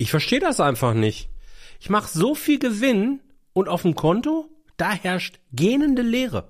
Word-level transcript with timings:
Ich 0.00 0.12
verstehe 0.12 0.38
das 0.38 0.60
einfach 0.60 0.94
nicht. 0.94 1.28
Ich 1.80 1.90
mache 1.90 2.08
so 2.08 2.36
viel 2.36 2.60
Gewinn 2.60 3.18
und 3.52 3.68
auf 3.68 3.82
dem 3.82 3.96
Konto, 3.96 4.48
da 4.76 4.92
herrscht 4.92 5.40
gähnende 5.52 6.02
Leere. 6.02 6.46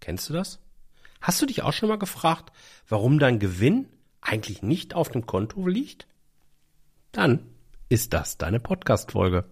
Kennst 0.00 0.30
du 0.30 0.32
das? 0.32 0.60
Hast 1.20 1.42
du 1.42 1.46
dich 1.46 1.62
auch 1.62 1.74
schon 1.74 1.90
mal 1.90 1.98
gefragt, 1.98 2.52
warum 2.88 3.18
dein 3.18 3.38
Gewinn 3.38 3.86
eigentlich 4.22 4.62
nicht 4.62 4.94
auf 4.94 5.10
dem 5.10 5.26
Konto 5.26 5.66
liegt? 5.66 6.06
Dann 7.12 7.40
ist 7.90 8.14
das 8.14 8.38
deine 8.38 8.60
Podcast-Folge. 8.60 9.44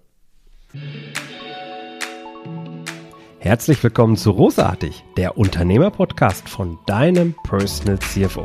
Herzlich 3.41 3.83
willkommen 3.83 4.17
zu 4.17 4.31
Rosartig, 4.31 5.05
der 5.19 5.37
Unternehmer-Podcast 5.37 6.49
von 6.49 6.79
deinem 6.87 7.35
Personal 7.45 7.99
CFO. 7.99 8.45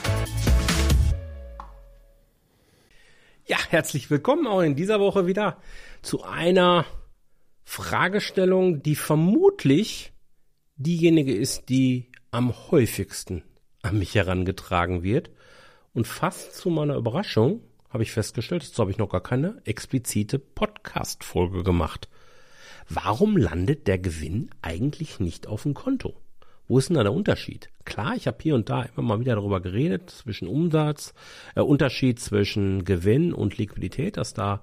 Herzlich 3.71 4.09
willkommen 4.09 4.47
auch 4.47 4.59
in 4.59 4.75
dieser 4.75 4.99
Woche 4.99 5.27
wieder 5.27 5.57
zu 6.01 6.23
einer 6.23 6.85
Fragestellung, 7.63 8.83
die 8.83 8.97
vermutlich 8.97 10.11
diejenige 10.75 11.33
ist, 11.33 11.69
die 11.69 12.11
am 12.31 12.53
häufigsten 12.69 13.43
an 13.81 13.97
mich 13.97 14.13
herangetragen 14.13 15.03
wird. 15.03 15.29
Und 15.93 16.05
fast 16.05 16.57
zu 16.57 16.69
meiner 16.69 16.97
Überraschung 16.97 17.61
habe 17.89 18.03
ich 18.03 18.11
festgestellt, 18.11 18.63
dazu 18.63 18.81
habe 18.81 18.91
ich 18.91 18.97
noch 18.97 19.09
gar 19.09 19.23
keine 19.23 19.61
explizite 19.63 20.37
Podcast-Folge 20.37 21.63
gemacht. 21.63 22.09
Warum 22.89 23.37
landet 23.37 23.87
der 23.87 23.99
Gewinn 23.99 24.49
eigentlich 24.61 25.21
nicht 25.21 25.47
auf 25.47 25.63
dem 25.63 25.75
Konto? 25.75 26.17
Wo 26.71 26.77
ist 26.77 26.87
denn 26.87 26.95
da 26.95 27.03
der 27.03 27.11
Unterschied? 27.11 27.69
Klar, 27.83 28.15
ich 28.15 28.27
habe 28.27 28.37
hier 28.41 28.55
und 28.55 28.69
da 28.69 28.83
immer 28.83 29.01
mal 29.01 29.19
wieder 29.19 29.35
darüber 29.35 29.59
geredet, 29.59 30.09
zwischen 30.09 30.47
Umsatz, 30.47 31.13
äh, 31.53 31.59
Unterschied 31.59 32.17
zwischen 32.17 32.85
Gewinn 32.85 33.33
und 33.33 33.57
Liquidität, 33.57 34.15
dass 34.15 34.33
da 34.33 34.61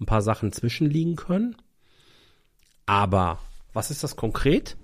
ein 0.00 0.06
paar 0.06 0.22
Sachen 0.22 0.52
zwischenliegen 0.52 1.16
können. 1.16 1.56
Aber 2.86 3.40
was 3.74 3.90
ist 3.90 4.02
das 4.02 4.16
konkret? 4.16 4.78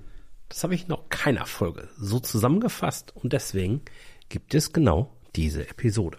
Das 0.50 0.64
habe 0.64 0.74
ich 0.74 0.86
noch 0.86 1.08
keiner 1.08 1.46
Folge 1.46 1.88
so 1.96 2.20
zusammengefasst 2.20 3.16
und 3.16 3.32
deswegen 3.32 3.80
gibt 4.28 4.54
es 4.54 4.74
genau 4.74 5.16
diese 5.34 5.66
Episode. 5.66 6.18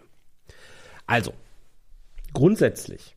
Also, 1.05 1.35
grundsätzlich, 2.33 3.16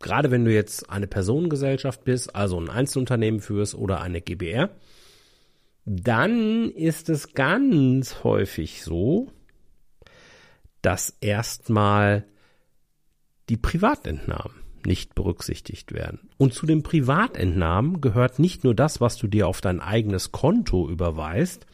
gerade 0.00 0.32
wenn 0.32 0.44
du 0.44 0.52
jetzt 0.52 0.90
eine 0.90 1.06
Personengesellschaft 1.06 2.02
bist, 2.02 2.34
also 2.34 2.58
ein 2.58 2.68
Einzelunternehmen 2.68 3.38
führst 3.38 3.76
oder 3.76 4.00
eine 4.00 4.20
GBR, 4.20 4.70
dann 5.84 6.70
ist 6.70 7.08
es 7.08 7.34
ganz 7.34 8.24
häufig 8.24 8.82
so, 8.82 9.30
dass 10.82 11.16
erstmal 11.20 12.24
die 13.48 13.56
Privatentnahmen 13.56 14.54
nicht 14.86 15.14
berücksichtigt 15.14 15.92
werden. 15.92 16.28
Und 16.36 16.52
zu 16.54 16.66
den 16.66 16.82
Privatentnahmen 16.82 18.00
gehört 18.00 18.38
nicht 18.38 18.64
nur 18.64 18.74
das, 18.74 19.00
was 19.00 19.16
du 19.16 19.26
dir 19.26 19.48
auf 19.48 19.60
dein 19.60 19.80
eigenes 19.80 20.32
Konto 20.32 20.88
überweist, 20.88 21.66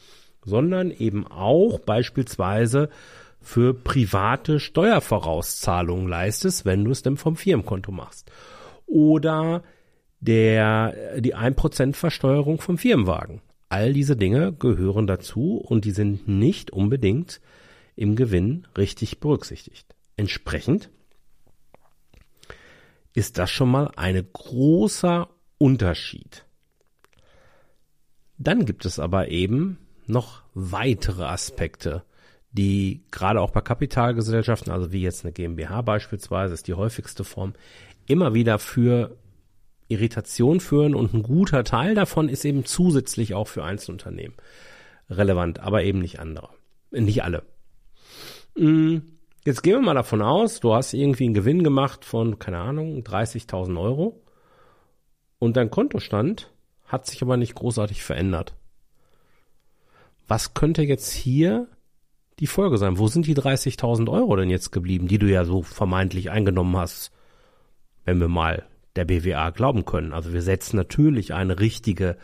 sondern 0.45 0.91
eben 0.91 1.27
auch 1.27 1.81
beispielsweise 1.81 2.89
für 3.41 3.75
private 3.75 4.61
Steuervorauszahlungen 4.61 6.09
leistest, 6.09 6.65
wenn 6.65 6.85
du 6.85 6.91
es 6.91 7.03
denn 7.03 7.17
vom 7.17 7.37
Firmenkonto 7.37 7.91
machst. 7.91 8.31
Oder 8.87 9.63
der, 10.21 11.21
die 11.21 11.35
1% 11.35 11.95
Versteuerung 11.95 12.61
vom 12.61 12.77
Firmenwagen. 12.77 13.41
All 13.71 13.93
diese 13.93 14.17
Dinge 14.17 14.53
gehören 14.53 15.07
dazu 15.07 15.57
und 15.57 15.85
die 15.85 15.93
sind 15.93 16.27
nicht 16.27 16.73
unbedingt 16.73 17.41
im 17.95 18.17
Gewinn 18.17 18.67
richtig 18.77 19.21
berücksichtigt. 19.21 19.95
Entsprechend 20.17 20.91
ist 23.15 23.39
das 23.39 23.49
schon 23.51 23.71
mal 23.71 23.93
ein 23.95 24.27
großer 24.33 25.29
Unterschied. 25.59 26.45
Dann 28.39 28.65
gibt 28.65 28.87
es 28.87 28.99
aber 28.99 29.29
eben 29.29 29.79
noch 30.07 30.43
weitere 30.53 31.25
Aspekte, 31.25 32.03
die 32.51 33.05
gerade 33.13 33.41
auch 33.41 33.51
bei 33.51 33.61
Kapitalgesellschaften, 33.61 34.73
also 34.73 34.91
wie 34.91 35.03
jetzt 35.03 35.25
eine 35.25 35.33
GmbH 35.33 35.83
beispielsweise, 35.83 36.55
ist 36.55 36.67
die 36.67 36.75
häufigste 36.75 37.23
Form, 37.23 37.55
immer 38.07 38.35
wieder 38.35 38.59
für 38.59 39.17
Irritation 39.91 40.61
führen 40.61 40.95
und 40.95 41.15
ein 41.15 41.23
guter 41.23 41.65
Teil 41.65 41.95
davon 41.95 42.29
ist 42.29 42.45
eben 42.45 42.65
zusätzlich 42.65 43.35
auch 43.35 43.49
für 43.49 43.65
Einzelunternehmen 43.65 44.35
relevant, 45.11 45.61
aber 45.61 45.83
eben 45.83 45.99
nicht 45.99 46.21
andere. 46.21 46.51
Nicht 46.91 47.23
alle. 47.23 47.43
Mm, 48.57 48.99
jetzt 49.45 49.63
gehen 49.63 49.75
wir 49.75 49.83
mal 49.83 49.95
davon 49.95 50.23
aus, 50.23 50.61
du 50.61 50.75
hast 50.75 50.93
irgendwie 50.95 51.25
einen 51.25 51.35
Gewinn 51.35 51.65
gemacht 51.65 52.05
von, 52.05 52.39
keine 52.39 52.59
Ahnung, 52.59 53.03
30.000 53.03 53.81
Euro 53.81 54.23
und 55.39 55.57
dein 55.57 55.71
Kontostand 55.71 56.53
hat 56.87 57.07
sich 57.07 57.23
aber 57.23 57.37
nicht 57.37 57.55
großartig 57.55 58.03
verändert. 58.03 58.55
Was 60.27 60.55
könnte 60.55 60.83
jetzt 60.83 61.13
hier 61.13 61.67
die 62.39 62.47
Folge 62.47 62.79
sein? 62.79 62.99
Wo 62.99 63.09
sind 63.09 63.27
die 63.27 63.37
30.000 63.37 64.09
Euro 64.11 64.37
denn 64.37 64.51
jetzt 64.51 64.71
geblieben, 64.71 65.09
die 65.09 65.19
du 65.19 65.27
ja 65.27 65.45
so 65.45 65.63
vermeintlich 65.63 66.31
eingenommen 66.31 66.77
hast? 66.77 67.13
Wenn 68.05 68.21
wir 68.21 68.29
mal 68.29 68.67
der 68.97 69.05
BWA 69.05 69.51
glauben 69.51 69.85
können. 69.85 70.13
Also 70.13 70.33
wir 70.33 70.43
setzen 70.43 70.77
natürlich 70.77 71.35
eine 71.35 71.61
richtige 71.61 72.17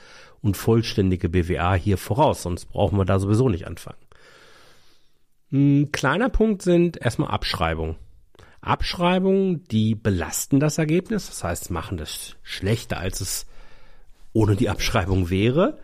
und 0.42 0.56
vollständige 0.56 1.28
BWA 1.28 1.74
hier 1.74 1.98
voraus, 1.98 2.42
sonst 2.42 2.66
brauchen 2.66 2.98
wir 2.98 3.04
da 3.04 3.18
sowieso 3.18 3.48
nicht 3.48 3.66
anfangen. 3.66 3.98
Ein 5.52 5.92
kleiner 5.92 6.28
Punkt 6.28 6.62
sind 6.62 6.96
erstmal 6.96 7.30
Abschreibungen. 7.30 7.96
Abschreibungen, 8.60 9.64
die 9.68 9.94
belasten 9.94 10.58
das 10.58 10.78
Ergebnis, 10.78 11.28
das 11.28 11.44
heißt, 11.44 11.70
machen 11.70 11.96
das 11.96 12.36
schlechter, 12.42 12.98
als 12.98 13.20
es 13.20 13.46
ohne 14.32 14.56
die 14.56 14.68
Abschreibung 14.68 15.30
wäre. 15.30 15.78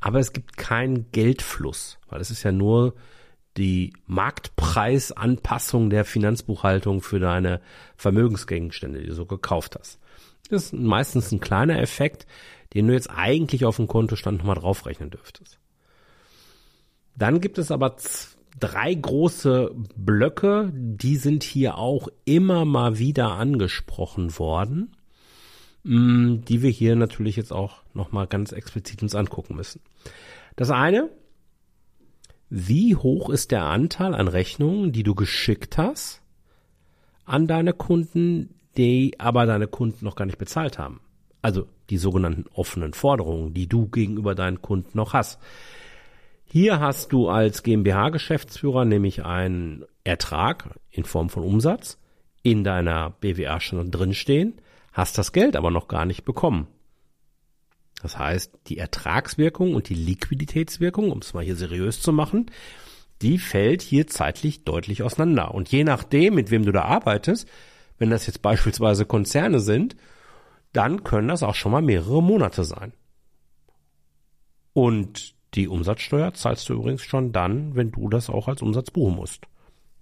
Aber 0.00 0.18
es 0.18 0.32
gibt 0.32 0.56
keinen 0.56 1.10
Geldfluss, 1.12 1.98
weil 2.08 2.20
es 2.20 2.30
ist 2.30 2.42
ja 2.42 2.52
nur 2.52 2.94
die 3.56 3.92
Marktpreisanpassung 4.06 5.90
der 5.90 6.04
Finanzbuchhaltung 6.04 7.02
für 7.02 7.20
deine 7.20 7.60
Vermögensgegenstände, 7.96 9.00
die 9.00 9.08
du 9.08 9.14
so 9.14 9.26
gekauft 9.26 9.76
hast. 9.78 10.00
Ist 10.52 10.74
meistens 10.74 11.32
ein 11.32 11.40
kleiner 11.40 11.80
Effekt, 11.80 12.26
den 12.74 12.86
du 12.86 12.92
jetzt 12.92 13.08
eigentlich 13.08 13.64
auf 13.64 13.76
dem 13.76 13.86
Kontostand 13.86 14.38
nochmal 14.38 14.56
draufrechnen 14.56 15.08
dürftest. 15.08 15.58
Dann 17.16 17.40
gibt 17.40 17.56
es 17.56 17.70
aber 17.70 17.96
drei 18.60 18.92
große 18.92 19.74
Blöcke, 19.96 20.70
die 20.74 21.16
sind 21.16 21.42
hier 21.42 21.78
auch 21.78 22.08
immer 22.26 22.66
mal 22.66 22.98
wieder 22.98 23.32
angesprochen 23.32 24.38
worden, 24.38 24.94
mm, 25.84 26.42
die 26.46 26.60
wir 26.60 26.70
hier 26.70 26.96
natürlich 26.96 27.36
jetzt 27.36 27.52
auch 27.52 27.82
nochmal 27.94 28.26
ganz 28.26 28.52
explizit 28.52 29.02
uns 29.02 29.14
angucken 29.14 29.56
müssen. 29.56 29.80
Das 30.56 30.70
eine, 30.70 31.08
wie 32.50 32.94
hoch 32.94 33.30
ist 33.30 33.52
der 33.52 33.64
Anteil 33.64 34.14
an 34.14 34.28
Rechnungen, 34.28 34.92
die 34.92 35.02
du 35.02 35.14
geschickt 35.14 35.78
hast 35.78 36.20
an 37.24 37.46
deine 37.46 37.72
Kunden, 37.72 38.54
die 38.76 39.18
aber 39.18 39.46
deine 39.46 39.66
Kunden 39.66 40.04
noch 40.04 40.16
gar 40.16 40.26
nicht 40.26 40.38
bezahlt 40.38 40.78
haben. 40.78 41.00
Also 41.42 41.66
die 41.90 41.98
sogenannten 41.98 42.44
offenen 42.54 42.94
Forderungen, 42.94 43.52
die 43.52 43.68
du 43.68 43.88
gegenüber 43.88 44.34
deinen 44.34 44.62
Kunden 44.62 44.96
noch 44.96 45.12
hast. 45.12 45.40
Hier 46.44 46.80
hast 46.80 47.12
du 47.12 47.28
als 47.28 47.62
GmbH-Geschäftsführer 47.62 48.84
nämlich 48.84 49.24
einen 49.24 49.84
Ertrag 50.04 50.78
in 50.90 51.04
Form 51.04 51.30
von 51.30 51.42
Umsatz 51.42 51.98
in 52.42 52.64
deiner 52.64 53.10
BWA 53.10 53.60
schon 53.60 53.90
drinstehen, 53.90 54.60
hast 54.92 55.16
das 55.18 55.32
Geld 55.32 55.56
aber 55.56 55.70
noch 55.70 55.88
gar 55.88 56.04
nicht 56.04 56.24
bekommen. 56.24 56.66
Das 58.02 58.18
heißt, 58.18 58.52
die 58.66 58.78
Ertragswirkung 58.78 59.74
und 59.74 59.88
die 59.88 59.94
Liquiditätswirkung, 59.94 61.10
um 61.10 61.18
es 61.18 61.34
mal 61.34 61.44
hier 61.44 61.56
seriös 61.56 62.00
zu 62.02 62.12
machen, 62.12 62.50
die 63.22 63.38
fällt 63.38 63.80
hier 63.80 64.08
zeitlich 64.08 64.64
deutlich 64.64 65.04
auseinander. 65.04 65.54
Und 65.54 65.70
je 65.70 65.84
nachdem, 65.84 66.34
mit 66.34 66.50
wem 66.50 66.64
du 66.64 66.72
da 66.72 66.82
arbeitest, 66.82 67.48
wenn 68.02 68.10
das 68.10 68.26
jetzt 68.26 68.42
beispielsweise 68.42 69.06
Konzerne 69.06 69.60
sind, 69.60 69.94
dann 70.72 71.04
können 71.04 71.28
das 71.28 71.44
auch 71.44 71.54
schon 71.54 71.70
mal 71.70 71.82
mehrere 71.82 72.20
Monate 72.20 72.64
sein. 72.64 72.92
Und 74.72 75.36
die 75.54 75.68
Umsatzsteuer 75.68 76.34
zahlst 76.34 76.68
du 76.68 76.74
übrigens 76.74 77.02
schon 77.02 77.30
dann, 77.30 77.76
wenn 77.76 77.92
du 77.92 78.08
das 78.08 78.28
auch 78.28 78.48
als 78.48 78.60
Umsatz 78.60 78.90
buchen 78.90 79.14
musst. 79.14 79.46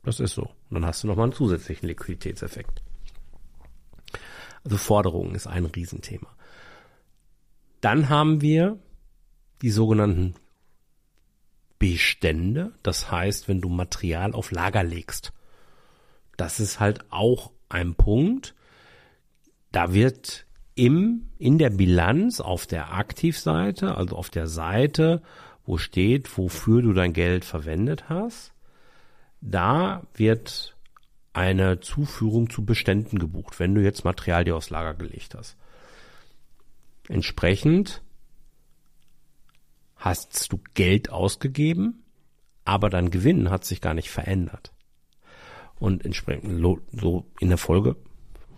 Das 0.02 0.18
ist 0.18 0.32
so. 0.32 0.44
Und 0.44 0.70
dann 0.70 0.86
hast 0.86 1.04
du 1.04 1.08
nochmal 1.08 1.24
einen 1.24 1.34
zusätzlichen 1.34 1.88
Liquiditätseffekt. 1.88 2.82
Also 4.64 4.78
Forderungen 4.78 5.34
ist 5.34 5.46
ein 5.46 5.66
Riesenthema. 5.66 6.34
Dann 7.82 8.08
haben 8.08 8.40
wir 8.40 8.78
die 9.60 9.70
sogenannten 9.70 10.36
Bestände. 11.78 12.72
Das 12.82 13.10
heißt, 13.10 13.46
wenn 13.46 13.60
du 13.60 13.68
Material 13.68 14.32
auf 14.32 14.52
Lager 14.52 14.84
legst. 14.84 15.34
Das 16.38 16.60
ist 16.60 16.80
halt 16.80 17.04
auch 17.10 17.52
ein 17.70 17.94
Punkt. 17.94 18.54
Da 19.72 19.94
wird 19.94 20.46
im, 20.74 21.30
in 21.38 21.58
der 21.58 21.70
Bilanz 21.70 22.40
auf 22.40 22.66
der 22.66 22.92
Aktivseite, 22.92 23.94
also 23.96 24.16
auf 24.16 24.30
der 24.30 24.46
Seite, 24.46 25.22
wo 25.64 25.78
steht, 25.78 26.36
wofür 26.36 26.82
du 26.82 26.92
dein 26.92 27.12
Geld 27.12 27.44
verwendet 27.44 28.08
hast, 28.08 28.52
da 29.40 30.02
wird 30.14 30.76
eine 31.32 31.80
Zuführung 31.80 32.50
zu 32.50 32.64
Beständen 32.64 33.18
gebucht, 33.18 33.58
wenn 33.60 33.74
du 33.74 33.82
jetzt 33.82 34.04
Material 34.04 34.44
dir 34.44 34.56
aufs 34.56 34.70
Lager 34.70 34.94
gelegt 34.94 35.34
hast. 35.34 35.56
Entsprechend 37.08 38.02
hast 39.96 40.52
du 40.52 40.60
Geld 40.74 41.10
ausgegeben, 41.10 42.04
aber 42.64 42.90
dein 42.90 43.10
Gewinn 43.10 43.50
hat 43.50 43.64
sich 43.64 43.80
gar 43.80 43.94
nicht 43.94 44.10
verändert. 44.10 44.72
Und 45.80 46.04
entsprechend 46.04 46.62
so 46.92 47.26
in 47.40 47.48
der 47.48 47.58
Folge 47.58 47.96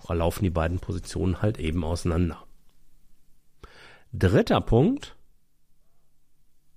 laufen 0.08 0.44
die 0.44 0.50
beiden 0.50 0.78
Positionen 0.78 1.40
halt 1.40 1.58
eben 1.58 1.84
auseinander. 1.84 2.44
Dritter 4.12 4.60
Punkt, 4.60 5.16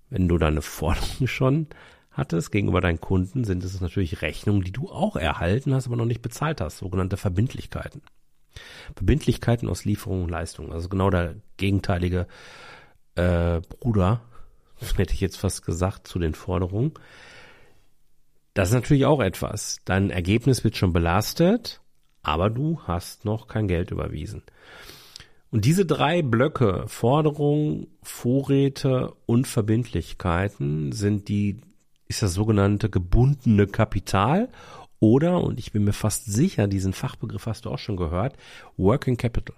wenn 0.09 0.29
du 0.29 0.37
deine 0.37 0.61
Forderung 0.61 1.27
schon 1.27 1.67
hattest 2.11 2.51
gegenüber 2.51 2.79
deinen 2.79 3.01
Kunden, 3.01 3.43
sind 3.43 3.63
es 3.63 3.81
natürlich 3.81 4.21
Rechnungen, 4.21 4.61
die 4.61 4.71
du 4.71 4.89
auch 4.89 5.17
erhalten 5.17 5.73
hast, 5.73 5.87
aber 5.87 5.97
noch 5.97 6.05
nicht 6.05 6.21
bezahlt 6.21 6.61
hast, 6.61 6.77
sogenannte 6.77 7.17
Verbindlichkeiten. 7.17 8.01
Verbindlichkeiten 8.95 9.67
aus 9.67 9.83
Lieferung 9.83 10.23
und 10.23 10.29
Leistung, 10.29 10.71
also 10.71 10.87
genau 10.87 11.09
der 11.09 11.35
gegenteilige 11.57 12.27
äh, 13.15 13.59
Bruder, 13.61 14.21
hätte 14.95 15.13
ich 15.13 15.19
jetzt 15.19 15.37
fast 15.37 15.65
gesagt, 15.65 16.07
zu 16.07 16.19
den 16.19 16.35
Forderungen. 16.35 16.93
Das 18.55 18.69
ist 18.69 18.73
natürlich 18.73 19.05
auch 19.05 19.21
etwas. 19.21 19.81
Dein 19.85 20.09
Ergebnis 20.09 20.63
wird 20.63 20.77
schon 20.77 20.93
belastet, 20.93 21.81
aber 22.23 22.49
du 22.49 22.79
hast 22.87 23.25
noch 23.25 23.47
kein 23.47 23.67
Geld 23.67 23.91
überwiesen. 23.91 24.43
Und 25.51 25.65
diese 25.65 25.85
drei 25.85 26.21
Blöcke, 26.21 26.85
Forderungen, 26.87 27.87
Vorräte 28.01 29.13
und 29.25 29.45
Verbindlichkeiten, 29.47 30.93
sind 30.93 31.27
die 31.27 31.61
ist 32.07 32.21
das 32.21 32.33
sogenannte 32.33 32.89
gebundene 32.89 33.67
Kapital 33.67 34.49
oder, 34.99 35.41
und 35.41 35.59
ich 35.59 35.71
bin 35.71 35.83
mir 35.83 35.93
fast 35.93 36.25
sicher, 36.25 36.67
diesen 36.67 36.93
Fachbegriff 36.93 37.47
hast 37.47 37.65
du 37.65 37.71
auch 37.71 37.79
schon 37.79 37.97
gehört, 37.97 38.37
Working 38.77 39.17
Capital. 39.17 39.55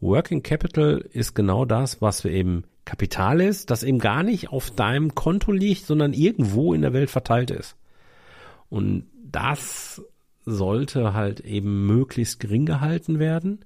Working 0.00 0.42
Capital 0.42 0.98
ist 1.12 1.34
genau 1.34 1.64
das, 1.64 2.00
was 2.00 2.24
wir 2.24 2.30
eben 2.30 2.64
Kapital 2.84 3.40
ist, 3.40 3.70
das 3.70 3.82
eben 3.82 3.98
gar 3.98 4.22
nicht 4.22 4.48
auf 4.48 4.70
deinem 4.70 5.14
Konto 5.14 5.52
liegt, 5.52 5.84
sondern 5.84 6.12
irgendwo 6.12 6.72
in 6.74 6.82
der 6.82 6.92
Welt 6.92 7.10
verteilt 7.10 7.50
ist. 7.50 7.76
Und 8.68 9.06
das 9.22 10.02
sollte 10.46 11.12
halt 11.12 11.40
eben 11.40 11.86
möglichst 11.86 12.40
gering 12.40 12.66
gehalten 12.66 13.18
werden. 13.18 13.64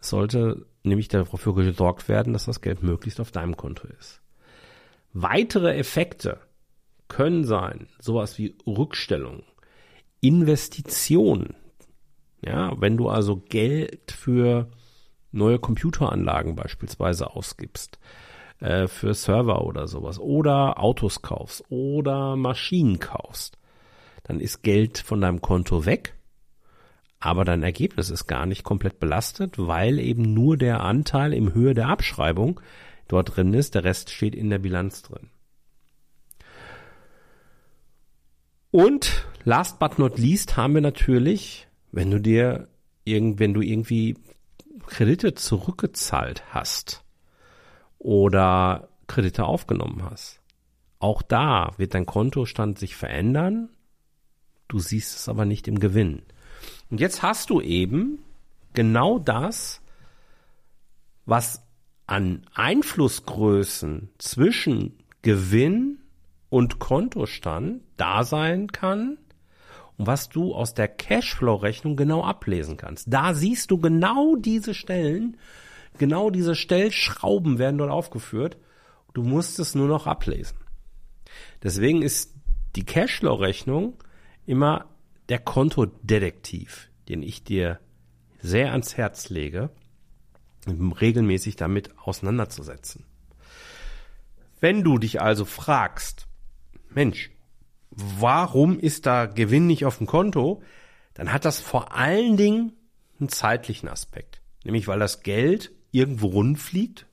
Es 0.00 0.10
sollte 0.10 0.66
nämlich 0.84 1.08
dafür 1.08 1.54
gesorgt 1.54 2.08
werden, 2.08 2.32
dass 2.32 2.46
das 2.46 2.60
Geld 2.60 2.82
möglichst 2.82 3.20
auf 3.20 3.32
deinem 3.32 3.56
Konto 3.56 3.88
ist. 3.98 4.20
Weitere 5.12 5.74
Effekte 5.76 6.38
können 7.08 7.44
sein 7.44 7.88
sowas 7.98 8.38
wie 8.38 8.56
Rückstellung, 8.66 9.42
Investition. 10.20 11.54
Ja, 12.42 12.80
wenn 12.80 12.96
du 12.96 13.08
also 13.08 13.36
Geld 13.36 14.12
für 14.12 14.68
neue 15.36 15.58
Computeranlagen 15.58 16.56
beispielsweise 16.56 17.30
ausgibst, 17.30 17.98
äh, 18.60 18.88
für 18.88 19.14
Server 19.14 19.64
oder 19.64 19.86
sowas, 19.86 20.18
oder 20.18 20.82
Autos 20.82 21.22
kaufst 21.22 21.64
oder 21.68 22.36
Maschinen 22.36 22.98
kaufst, 22.98 23.58
dann 24.24 24.40
ist 24.40 24.62
Geld 24.62 24.98
von 24.98 25.20
deinem 25.20 25.40
Konto 25.40 25.86
weg, 25.86 26.14
aber 27.20 27.44
dein 27.44 27.62
Ergebnis 27.62 28.10
ist 28.10 28.26
gar 28.26 28.46
nicht 28.46 28.64
komplett 28.64 28.98
belastet, 28.98 29.54
weil 29.58 29.98
eben 29.98 30.34
nur 30.34 30.56
der 30.56 30.80
Anteil 30.80 31.32
im 31.32 31.54
Höhe 31.54 31.74
der 31.74 31.88
Abschreibung 31.88 32.60
dort 33.08 33.36
drin 33.36 33.54
ist, 33.54 33.74
der 33.74 33.84
Rest 33.84 34.10
steht 34.10 34.34
in 34.34 34.50
der 34.50 34.58
Bilanz 34.58 35.02
drin. 35.02 35.30
Und 38.70 39.26
last 39.44 39.78
but 39.78 39.98
not 39.98 40.18
least 40.18 40.56
haben 40.56 40.74
wir 40.74 40.82
natürlich, 40.82 41.66
wenn 41.92 42.10
du 42.10 42.20
dir 42.20 42.68
irgend, 43.04 43.38
wenn 43.38 43.54
du 43.54 43.62
irgendwie 43.62 44.16
Kredite 44.86 45.34
zurückgezahlt 45.34 46.42
hast 46.50 47.04
oder 47.98 48.88
Kredite 49.06 49.44
aufgenommen 49.44 50.02
hast. 50.04 50.40
Auch 50.98 51.22
da 51.22 51.72
wird 51.76 51.94
dein 51.94 52.06
Kontostand 52.06 52.78
sich 52.78 52.96
verändern. 52.96 53.68
Du 54.68 54.78
siehst 54.78 55.16
es 55.16 55.28
aber 55.28 55.44
nicht 55.44 55.68
im 55.68 55.78
Gewinn. 55.78 56.22
Und 56.90 57.00
jetzt 57.00 57.22
hast 57.22 57.50
du 57.50 57.60
eben 57.60 58.18
genau 58.72 59.18
das, 59.18 59.82
was 61.24 61.62
an 62.06 62.42
Einflussgrößen 62.54 64.10
zwischen 64.18 64.98
Gewinn 65.22 65.98
und 66.48 66.78
Kontostand 66.78 67.82
da 67.96 68.24
sein 68.24 68.68
kann 68.68 69.18
und 69.98 70.06
was 70.06 70.28
du 70.28 70.54
aus 70.54 70.74
der 70.74 70.88
Cashflow-Rechnung 70.88 71.96
genau 71.96 72.22
ablesen 72.22 72.76
kannst. 72.76 73.12
Da 73.12 73.34
siehst 73.34 73.70
du 73.70 73.78
genau 73.78 74.36
diese 74.36 74.74
Stellen, 74.74 75.36
genau 75.98 76.30
diese 76.30 76.54
Stellschrauben 76.54 77.58
werden 77.58 77.78
dort 77.78 77.90
aufgeführt. 77.90 78.56
Du 79.14 79.22
musst 79.22 79.58
es 79.58 79.74
nur 79.74 79.88
noch 79.88 80.06
ablesen. 80.06 80.58
Deswegen 81.62 82.02
ist 82.02 82.34
die 82.76 82.84
Cashflow-Rechnung 82.84 83.94
immer 84.44 84.86
der 85.28 85.38
Kontodetektiv, 85.38 86.88
den 87.08 87.22
ich 87.22 87.42
dir 87.42 87.80
sehr 88.40 88.72
ans 88.72 88.96
Herz 88.96 89.30
lege, 89.30 89.70
regelmäßig 90.68 91.56
damit 91.56 91.96
auseinanderzusetzen. 91.98 93.04
Wenn 94.60 94.82
du 94.82 94.98
dich 94.98 95.20
also 95.20 95.44
fragst, 95.44 96.26
Mensch, 96.90 97.30
warum 97.96 98.78
ist 98.78 99.06
da 99.06 99.26
Gewinn 99.26 99.66
nicht 99.66 99.84
auf 99.84 99.98
dem 99.98 100.06
Konto? 100.06 100.62
Dann 101.14 101.32
hat 101.32 101.44
das 101.44 101.60
vor 101.60 101.94
allen 101.94 102.36
Dingen 102.36 102.72
einen 103.18 103.28
zeitlichen 103.28 103.88
Aspekt. 103.88 104.40
Nämlich 104.64 104.86
weil 104.86 104.98
das 104.98 105.22
Geld 105.22 105.72
irgendwo 105.90 106.28
rundfliegt, 106.28 107.06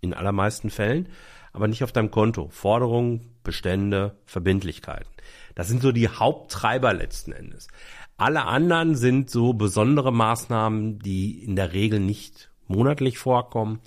in 0.00 0.14
allermeisten 0.14 0.68
Fällen, 0.68 1.08
aber 1.52 1.68
nicht 1.68 1.84
auf 1.84 1.92
deinem 1.92 2.10
Konto. 2.10 2.48
Forderungen, 2.50 3.30
Bestände, 3.42 4.18
Verbindlichkeiten. 4.26 5.08
Das 5.54 5.68
sind 5.68 5.82
so 5.82 5.92
die 5.92 6.08
Haupttreiber 6.08 6.92
letzten 6.92 7.32
Endes. 7.32 7.68
Alle 8.16 8.44
anderen 8.44 8.96
sind 8.96 9.30
so 9.30 9.54
besondere 9.54 10.12
Maßnahmen, 10.12 10.98
die 10.98 11.42
in 11.42 11.56
der 11.56 11.72
Regel 11.72 12.00
nicht 12.00 12.50
monatlich 12.68 13.18
vorkommen 13.18 13.80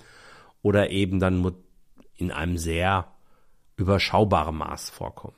oder 0.62 0.90
eben 0.90 1.20
dann 1.20 1.54
in 2.16 2.32
einem 2.32 2.58
sehr 2.58 3.12
überschaubarem 3.76 4.58
Maß 4.58 4.90
vorkommen. 4.90 5.36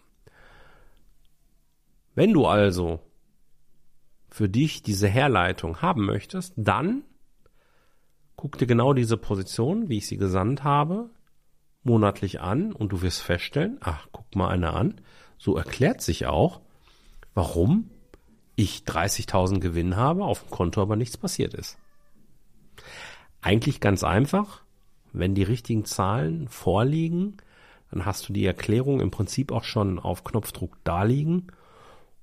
Wenn 2.18 2.32
du 2.32 2.46
also 2.46 2.98
für 4.28 4.48
dich 4.48 4.82
diese 4.82 5.06
Herleitung 5.06 5.82
haben 5.82 6.04
möchtest, 6.04 6.52
dann 6.56 7.04
guck 8.34 8.58
dir 8.58 8.66
genau 8.66 8.92
diese 8.92 9.16
Position, 9.16 9.88
wie 9.88 9.98
ich 9.98 10.08
sie 10.08 10.16
gesandt 10.16 10.64
habe, 10.64 11.10
monatlich 11.84 12.40
an 12.40 12.72
und 12.72 12.90
du 12.90 13.02
wirst 13.02 13.22
feststellen, 13.22 13.78
ach, 13.82 14.08
guck 14.10 14.34
mal 14.34 14.48
eine 14.48 14.72
an, 14.72 15.00
so 15.38 15.56
erklärt 15.56 16.00
sich 16.02 16.26
auch, 16.26 16.60
warum 17.34 17.88
ich 18.56 18.80
30.000 18.80 19.60
Gewinn 19.60 19.94
habe, 19.94 20.24
auf 20.24 20.42
dem 20.42 20.50
Konto 20.50 20.82
aber 20.82 20.96
nichts 20.96 21.16
passiert 21.16 21.54
ist. 21.54 21.78
Eigentlich 23.42 23.78
ganz 23.78 24.02
einfach, 24.02 24.64
wenn 25.12 25.36
die 25.36 25.44
richtigen 25.44 25.84
Zahlen 25.84 26.48
vorliegen, 26.48 27.36
dann 27.92 28.04
hast 28.04 28.28
du 28.28 28.32
die 28.32 28.44
Erklärung 28.44 29.00
im 29.00 29.12
Prinzip 29.12 29.52
auch 29.52 29.62
schon 29.62 30.00
auf 30.00 30.24
Knopfdruck 30.24 30.78
da 30.82 31.04
liegen. 31.04 31.46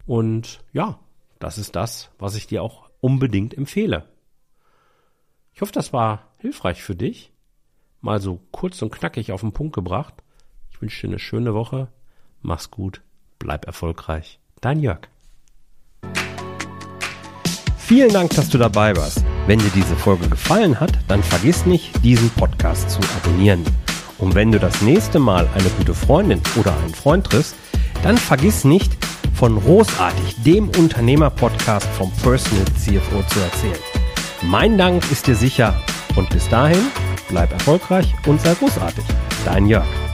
Und 0.06 0.64
ja, 0.72 1.00
das 1.40 1.58
ist 1.58 1.76
das, 1.76 2.10
was 2.20 2.36
ich 2.36 2.48
dir 2.48 2.64
auch 2.64 2.90
unbedingt 3.02 3.54
empfehle. 3.54 4.08
Ich 5.54 5.62
hoffe, 5.62 5.72
das 5.72 5.94
war 5.94 6.34
hilfreich 6.38 6.84
für 6.84 6.96
dich. 6.96 7.32
Mal 8.02 8.22
so 8.22 8.40
kurz 8.52 8.82
und 8.82 8.92
knackig 8.92 9.32
auf 9.32 9.42
den 9.42 9.54
Punkt 9.54 9.74
gebracht. 9.74 10.14
Ich 10.70 10.82
wünsche 10.82 11.08
dir 11.08 11.14
eine 11.14 11.20
schöne 11.20 11.54
Woche. 11.54 11.88
Mach's 12.42 12.70
gut. 12.70 13.02
Bleib 13.40 13.66
erfolgreich. 13.66 14.40
Dein 14.62 14.80
Jörg. 14.80 15.08
Vielen 17.78 18.12
Dank, 18.12 18.32
dass 18.32 18.50
du 18.50 18.58
dabei 18.58 18.96
warst. 18.96 19.24
Wenn 19.48 19.60
dir 19.60 19.70
diese 19.76 19.96
Folge 19.96 20.28
gefallen 20.28 20.80
hat, 20.80 20.98
dann 21.08 21.22
vergiss 21.22 21.66
nicht, 21.66 22.04
diesen 22.04 22.30
Podcast 22.32 22.90
zu 22.90 23.00
abonnieren. 23.18 23.64
Und 24.18 24.34
wenn 24.34 24.52
du 24.52 24.60
das 24.60 24.82
nächste 24.82 25.20
Mal 25.20 25.48
eine 25.54 25.70
gute 25.70 25.94
Freundin 25.94 26.42
oder 26.56 26.76
einen 26.78 26.96
Freund 26.96 27.28
triffst, 27.28 27.56
dann 28.02 28.18
vergiss 28.18 28.66
nicht, 28.66 28.98
von 29.36 29.60
Großartig, 29.60 30.36
dem 30.44 30.70
Unternehmer-Podcast 30.70 31.88
vom 31.98 32.12
Personal 32.24 32.66
CFO 32.78 33.22
zu 33.28 33.40
erzählen. 33.40 33.80
Mein 34.42 34.78
Dank 34.78 35.12
ist 35.12 35.28
dir 35.28 35.36
sicher 35.36 35.74
und 36.16 36.30
bis 36.30 36.48
dahin, 36.50 36.88
bleib 37.30 37.52
erfolgreich 37.52 38.14
und 38.26 38.40
sei 38.42 38.54
großartig. 38.54 39.04
Dein 39.44 39.68
Jörg. 39.68 40.05